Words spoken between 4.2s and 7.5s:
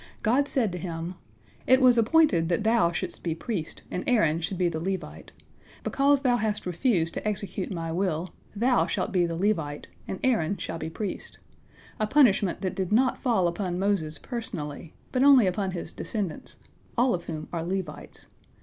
should be the Levite. Because thou hast refused to